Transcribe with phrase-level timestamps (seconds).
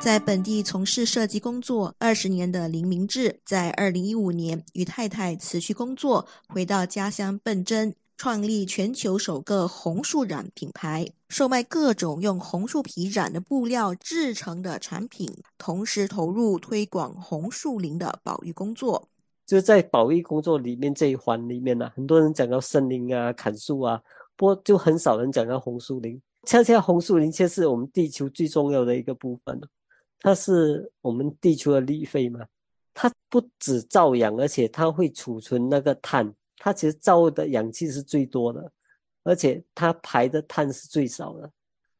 [0.00, 15.28] 在本地从事设计工作二十年的林明志，在二零一五年与太太辞去工作，回到家乡笨真，创立全球首个红树染品牌，售卖各种用红树皮染的布料制成的产品，
[15.58, 19.08] 同时投入推广红树林的保育工作。
[19.44, 24.00] 就在保育工作里面这一环里面呢，很多人讲到森林啊、砍树啊，
[24.36, 26.20] 不过就很少人讲到红树林。
[26.44, 29.60] 恰恰红树林却是我们地球最重要的一个部分。
[30.20, 32.44] 它是我们地球的绿肺嘛，
[32.92, 38.72] 它不止造氧，而且它会储存那个碳，它其实造的氧气是最多的，
[39.22, 41.50] 而且它排的碳是最少的。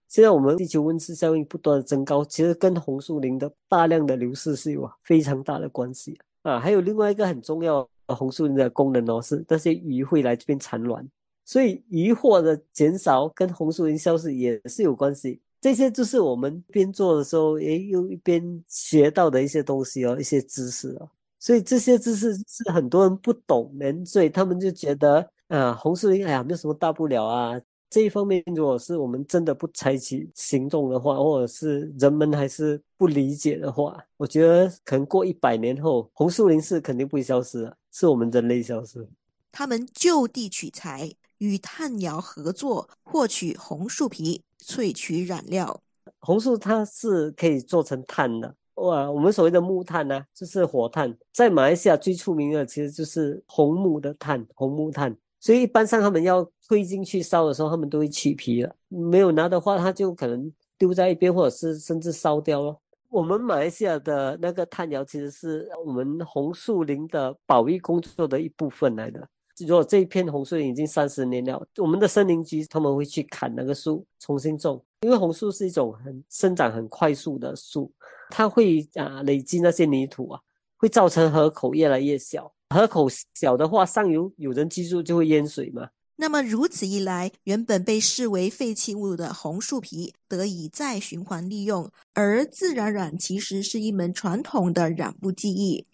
[0.09, 6.59] 现在我们地球温室效应不断的增高，其实跟红树林的大量的流失是有非常大的关系啊。
[6.59, 11.07] 还有另外一个很重要的红树林的功能哦，是那些鱼会来这边产卵，
[11.45, 15.41] 所以渔获的减少跟红树林消失也是有关系。
[15.61, 21.11] 这些就是我们边做的时候，诶，又一边学到的一些东西哦，一些知识哦。
[21.41, 23.73] 所以这些知识是很多人不懂，
[24.05, 27.61] 所以他们就觉得啊，红树林，哎呀，没有什么大不了啊。
[27.91, 39.09] 这一方面，如果是我们真的不采取行动的话，或者是人们还是不理解的话，我觉得可能过一百年后，红树林是肯定不会消失的，是我们人类消失。
[39.51, 44.43] 他们就地取材，与炭窑合作，获取红树皮。
[44.65, 45.81] 萃取染料，
[46.21, 49.11] 红树它是可以做成炭的哇。
[49.11, 51.17] 我们所谓的木炭呢，就是火炭。
[51.33, 55.17] 在马来西亚最出名的其实就是红木的炭，红木炭。
[55.41, 58.75] 所以一般上他们要推进去烧的时候，他们都会去皮了。
[58.89, 62.77] 没有拿的话，他就可能丢在一边，或者是甚至烧掉了。
[63.09, 69.27] 我们马来西亚的那个炭窑，其实是我们红树林的保育工作的一部分来的。
[69.67, 74.83] 如果这一片红树林已经三十年了，我们的森林局他们会去砍那个树，重新种。
[75.03, 77.93] 因为红树是一种很生长很快速的树，
[78.31, 80.41] 它会啊累积那些泥土啊，
[80.77, 82.53] 会造成河口越来越小。
[82.75, 85.89] 河口小的话，上游有人居住就会淹水嘛。
[86.17, 95.87] 那么如此一来，原本被视为废弃物的红树皮得以再循环利用，而自然染其实是一门传统的染布技艺。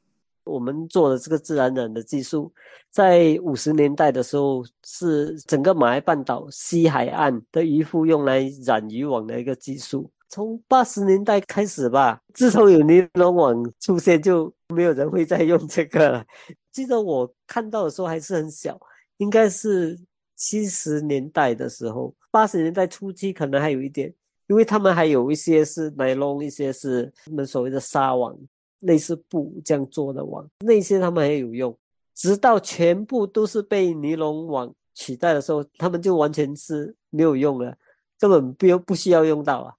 [0.44, 2.52] 我们做的这个自然染的技术，
[2.90, 10.10] 在五十年代的时候，是整个马来半岛西海岸的渔夫用来染渔网的一个技术。
[10.28, 16.24] 从八十年代开始吧，自从有尼龙网出现，就没有人会再用这个了。
[16.72, 18.76] 记得我看到的时候还是很小，
[19.18, 19.96] 应该是
[20.34, 24.12] 七十年代的时候，八十年代初期可能还有一点，
[24.48, 28.36] 因为他们还有一些是尼龙，一些是他们所谓的纱网。
[28.84, 31.76] 类似布这样做的网，那些他们还有用，
[32.14, 37.74] 直到全部都是被尼龙网取代的时候，他们就完全是没有用了，
[38.18, 39.74] 根本不用不需要用到啊！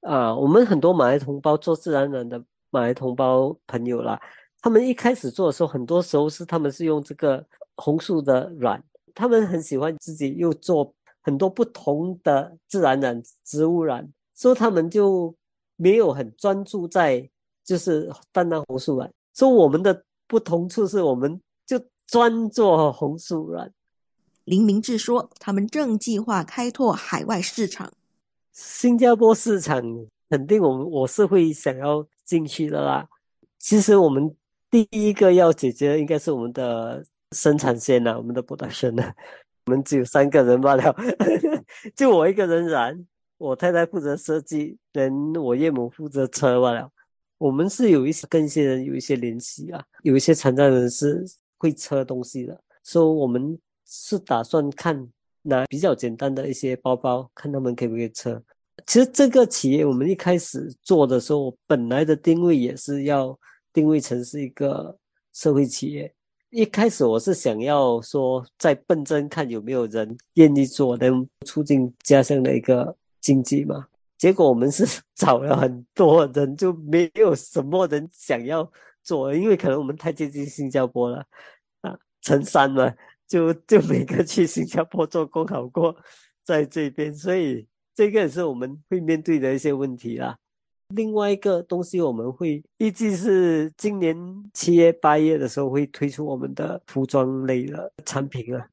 [0.00, 4.18] 啊，我们很多马来同胞做自然染的马来同胞朋友啦，
[4.62, 7.44] 他们一开始做的时候，很多时候是他们是用这个
[7.76, 8.82] 红树的染，
[9.14, 15.34] 他们很喜欢自己又做很多不同的自然染、植物染，所以他们就
[15.76, 17.28] 没有很专注在。
[17.68, 23.70] 就是单单红树染，所以我们的不同处是，我们就专做红树软。
[24.44, 27.92] 林明志说，他们正计划开拓海外市场，
[28.54, 29.82] 新加坡市场
[30.30, 33.06] 肯定我们我是会想要进去的啦。
[33.58, 34.34] 其实我们
[34.70, 39.12] 第一个要解决的应该是我们的生产线呐，我们的 production 呐。
[39.66, 40.96] 我们只有三个人罢了，
[41.94, 43.06] 就我一个人染，
[43.36, 46.90] 我太太负责设计，等我岳母负责车罢了。
[47.38, 51.24] 我们是有一些跟一些人有一些联系啊，有一些残障人士
[51.56, 55.08] 会车东西的，所以我们是打算看
[55.42, 58.42] 拿比较简单的一些包包，看他们可不可以车。
[58.86, 63.38] 其实这个企业我们一开始做的时候，我本来的定位也是要
[63.72, 64.96] 定位成是一个
[65.32, 66.12] 社会企业。
[66.50, 73.86] 一开始我是想要说在笨真看有没有人愿意做，能促进家乡的一个经济嘛。
[74.18, 74.84] 结果我们是
[75.14, 78.70] 找了很多人，就没有什么人想要
[79.02, 81.24] 做，因为可能我们太接近新加坡了
[81.82, 82.92] 啊，成山嘛，
[83.26, 85.96] 就 就每个去新加坡做工好过
[86.44, 90.36] 在这边，所以这个也是我们会面对的一些问题啦。
[90.94, 94.16] 另外一个东西，我们会预计是今年
[94.54, 98.66] 七月八月的时候会推出我们的服装类的产品啊。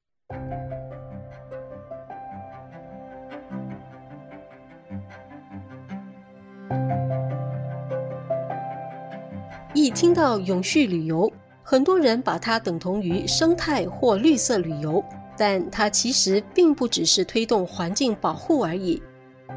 [9.75, 11.29] 一听到永续旅游，
[11.61, 15.03] 很多人把它等同于生态或绿色旅游，
[15.37, 19.03] 但它其实并不只是推动环境保护而已。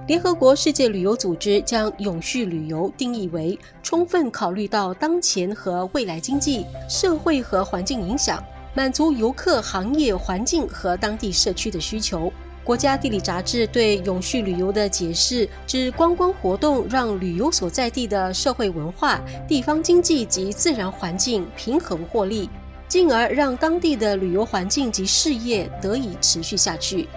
[0.08, 8.42] 联合国世界旅游组织将永续旅游定义为充分考虑到当前和未来经济、社会和环境影响，
[8.74, 12.32] 满足游客、行业、环境和当地社区的需求。
[12.68, 19.18] 国家地理杂志对永续旅游的解释指，观光活动让旅游所在地的社会文化、
[19.48, 22.50] 地方经济及自然环境平衡获利，
[22.86, 27.08] 进而让当地的旅游环境及事业得以持续下去。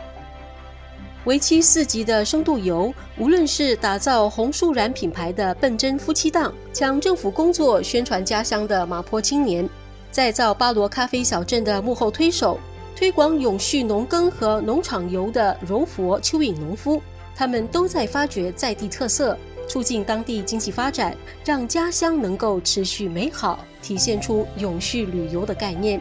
[1.25, 9.69] 为期四集的深度游，无论是打造红树染品牌的笨珍夫妻档，将政府工作宣传家乡的马坡青年，
[10.11, 12.57] 再造巴罗咖啡小镇的幕后推手，
[12.95, 17.01] 推广永续农耕和农场游的柔佛蚯蚓农夫，
[17.35, 19.35] 他们都在发掘在地特色，
[19.67, 25.99] 促进当地经济发展，让家乡能够持续美好，体现出永续旅游的概念。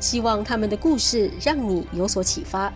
[0.00, 2.72] 希望他们的故事让你有所启发。